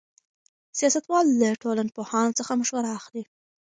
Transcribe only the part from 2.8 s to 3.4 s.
اخلي.